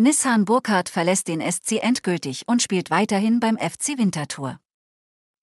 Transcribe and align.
Nissan 0.00 0.44
Burkhardt 0.44 0.88
verlässt 0.88 1.26
den 1.26 1.40
SC 1.40 1.82
endgültig 1.82 2.44
und 2.46 2.62
spielt 2.62 2.88
weiterhin 2.88 3.40
beim 3.40 3.58
FC 3.58 3.98
Winterthur. 3.98 4.60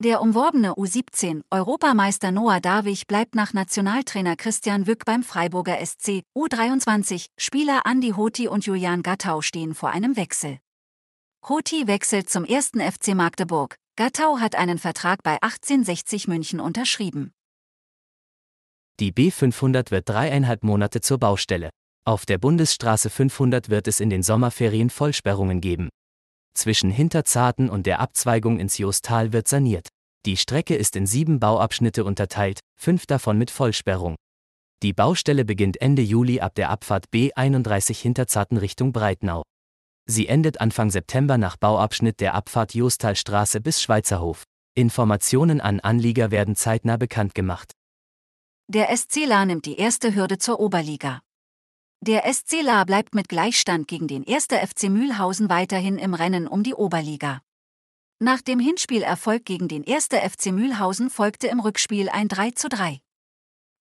Der 0.02 0.22
umworbene 0.22 0.76
U17 0.76 1.42
Europameister 1.52 2.32
Noah 2.32 2.62
Davich 2.62 3.06
bleibt 3.06 3.36
nach 3.36 3.52
Nationaltrainer 3.52 4.38
Christian 4.38 4.88
Wück 4.88 5.04
beim 5.04 5.24
Freiburger 5.24 5.86
SC. 5.86 6.24
U23 6.38 7.26
Spieler 7.38 7.86
Andi 7.86 8.12
Hoti 8.12 8.48
und 8.48 8.66
Julian 8.66 9.04
Gattau 9.04 9.42
stehen 9.42 9.76
vor 9.76 9.90
einem 9.90 10.16
Wechsel. 10.16 10.60
Hoti 11.46 11.88
wechselt 11.88 12.30
zum 12.30 12.46
ersten 12.46 12.80
FC 12.80 13.10
Magdeburg. 13.14 13.76
Gattau 13.98 14.40
hat 14.40 14.56
einen 14.56 14.78
Vertrag 14.78 15.22
bei 15.22 15.34
1860 15.42 16.30
München 16.30 16.62
unterschrieben. 16.62 17.34
Die 19.02 19.12
B500 19.12 19.92
wird 19.92 20.08
dreieinhalb 20.08 20.64
Monate 20.64 21.02
zur 21.02 21.18
Baustelle. 21.18 21.72
Auf 22.08 22.28
der 22.28 22.38
Bundesstraße 22.38 23.10
500 23.10 23.70
wird 23.70 23.88
es 23.88 24.00
in 24.00 24.12
den 24.12 24.22
Sommerferien 24.22 24.92
Vollsperrungen 24.92 25.60
geben. 25.60 25.90
Zwischen 26.54 26.92
Hinterzarten 26.92 27.68
und 27.68 27.88
der 27.88 28.00
Abzweigung 28.00 28.60
ins 28.60 28.78
Jostal 28.78 29.34
wird 29.34 29.48
saniert. 29.48 29.88
Die 30.28 30.38
Strecke 30.38 30.76
ist 30.76 30.96
in 30.96 31.08
sieben 31.08 31.40
Bauabschnitte 31.40 32.06
unterteilt, 32.06 32.60
fünf 32.80 33.08
davon 33.08 33.40
mit 33.40 33.50
Vollsperrung. 33.50 34.16
Die 34.84 34.94
Baustelle 34.94 35.46
beginnt 35.46 35.82
Ende 35.82 36.04
Juli 36.04 36.42
ab 36.42 36.54
der 36.54 36.70
Abfahrt 36.70 37.06
B31 37.12 38.00
Hinterzarten 38.00 38.58
Richtung 38.58 38.94
Breitnau. 38.94 39.42
Sie 40.06 40.28
endet 40.28 40.62
Anfang 40.62 40.92
September 40.92 41.40
nach 41.40 41.58
Bauabschnitt 41.58 42.20
der 42.20 42.36
Abfahrt 42.36 42.76
Jostalstraße 42.76 43.62
bis 43.62 43.82
Schweizerhof. 43.82 44.44
Informationen 44.76 45.60
an 45.60 45.80
Anlieger 45.80 46.30
werden 46.30 46.56
zeitnah 46.56 46.98
bekannt 46.98 47.34
gemacht. 47.34 47.72
Der 48.68 48.96
SC 48.96 49.26
La 49.26 49.44
nimmt 49.46 49.66
die 49.66 49.78
erste 49.78 50.14
Hürde 50.14 50.38
zur 50.38 50.60
Oberliga. 50.60 51.22
Der 52.08 52.32
SC 52.32 52.62
La 52.62 52.84
bleibt 52.84 53.16
mit 53.16 53.30
Gleichstand 53.30 53.88
gegen 53.88 54.08
den 54.08 54.28
1. 54.28 54.50
FC 54.50 54.90
Mühlhausen 54.90 55.50
weiterhin 55.50 55.98
im 55.98 56.14
Rennen 56.14 56.48
um 56.48 56.62
die 56.62 56.76
Oberliga. 56.76 57.42
Nach 58.20 58.42
dem 58.42 58.60
Hinspielerfolg 58.60 59.44
gegen 59.44 59.68
den 59.68 59.84
1. 59.88 60.10
FC 60.10 60.52
Mühlhausen 60.52 61.10
folgte 61.10 61.48
im 61.48 61.60
Rückspiel 61.60 62.10
ein 62.10 62.28
3 62.28 62.52
zu 62.52 62.70
3. 62.70 63.02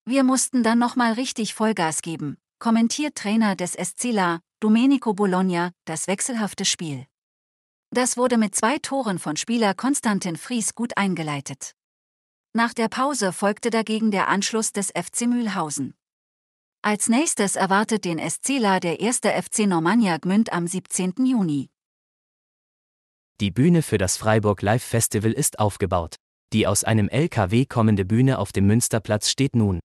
Wir 0.07 0.25
mussten 0.25 0.63
dann 0.63 0.79
nochmal 0.79 1.13
richtig 1.13 1.53
Vollgas 1.53 2.01
geben, 2.01 2.39
kommentiert 2.59 3.15
Trainer 3.15 3.57
des 3.57 3.73
SC 3.73 4.05
La, 4.05 4.41
Domenico 4.59 5.13
Bologna, 5.13 5.73
das 5.85 6.07
wechselhafte 6.07 6.65
Spiel. 6.65 7.05
Das 7.91 8.17
wurde 8.17 8.39
mit 8.39 8.55
zwei 8.55 8.79
Toren 8.79 9.19
von 9.19 9.37
Spieler 9.37 9.75
Konstantin 9.75 10.37
Fries 10.37 10.75
gut 10.75 10.97
eingeleitet. 10.97 11.75
Nach 12.55 12.73
der 12.73 12.89
Pause 12.89 13.35
folgte 13.35 13.69
dagegen 13.69 14.11
der 14.11 14.29
Anschluss 14.29 14.73
des 14.73 14.93
FC 14.93 15.27
Mühlhausen. 15.27 15.93
Als 16.87 17.09
nächstes 17.09 17.57
erwartet 17.57 18.05
den 18.05 18.19
SCLA 18.19 18.79
der 18.79 19.01
erste 19.01 19.31
FC 19.31 19.61
Normannia 19.61 20.19
Gmünd 20.19 20.53
am 20.53 20.67
17. 20.67 21.15
Juni. 21.25 21.71
Die 23.41 23.51
Bühne 23.51 23.81
für 23.81 23.97
das 23.97 24.19
Freiburg 24.19 24.61
Live 24.61 24.85
Festival 24.85 25.33
ist 25.33 25.61
aufgebaut. 25.61 26.17
Die 26.53 26.67
aus 26.67 26.85
einem 26.85 27.09
LKW 27.09 27.65
kommende 27.65 28.05
Bühne 28.05 28.39
auf 28.39 28.53
dem 28.53 28.67
Münsterplatz 28.67 29.31
steht 29.31 29.57
nun. 29.57 29.81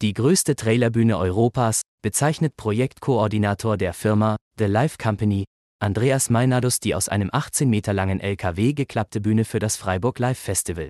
Die 0.00 0.12
größte 0.12 0.54
Trailerbühne 0.54 1.18
Europas, 1.18 1.82
bezeichnet 2.02 2.56
Projektkoordinator 2.56 3.76
der 3.76 3.92
Firma 3.92 4.36
The 4.60 4.66
Live 4.66 4.96
Company, 4.96 5.44
Andreas 5.80 6.30
Meinadus 6.30 6.78
die 6.78 6.94
aus 6.94 7.08
einem 7.08 7.30
18 7.32 7.68
Meter 7.68 7.92
langen 7.92 8.20
LKW 8.20 8.74
geklappte 8.74 9.20
Bühne 9.20 9.44
für 9.44 9.58
das 9.58 9.76
Freiburg 9.76 10.20
Live 10.20 10.38
Festival. 10.38 10.88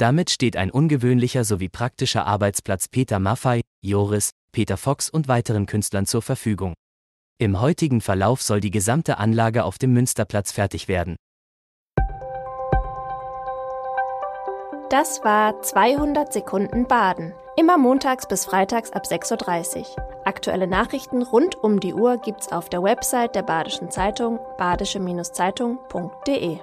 Damit 0.00 0.30
steht 0.30 0.56
ein 0.56 0.72
ungewöhnlicher 0.72 1.44
sowie 1.44 1.68
praktischer 1.68 2.26
Arbeitsplatz 2.26 2.88
Peter 2.88 3.20
Maffei, 3.20 3.60
Joris, 3.80 4.32
Peter 4.52 4.76
Fox 4.76 5.08
und 5.08 5.28
weiteren 5.28 5.66
Künstlern 5.66 6.06
zur 6.06 6.22
Verfügung. 6.22 6.74
Im 7.38 7.60
heutigen 7.60 8.00
Verlauf 8.00 8.42
soll 8.42 8.60
die 8.60 8.70
gesamte 8.70 9.18
Anlage 9.18 9.64
auf 9.64 9.78
dem 9.78 9.92
Münsterplatz 9.94 10.52
fertig 10.52 10.86
werden. 10.86 11.16
Das 14.90 15.24
war 15.24 15.60
200 15.62 16.32
Sekunden 16.32 16.86
Baden. 16.86 17.32
Immer 17.56 17.78
montags 17.78 18.28
bis 18.28 18.44
freitags 18.44 18.92
ab 18.92 19.06
6.30 19.06 19.78
Uhr. 19.78 19.86
Aktuelle 20.26 20.66
Nachrichten 20.66 21.22
rund 21.22 21.56
um 21.56 21.80
die 21.80 21.94
Uhr 21.94 22.18
gibt's 22.18 22.52
auf 22.52 22.68
der 22.68 22.82
Website 22.82 23.34
der 23.34 23.42
Badischen 23.42 23.90
Zeitung 23.90 24.38
badische-zeitung.de. 24.58 26.58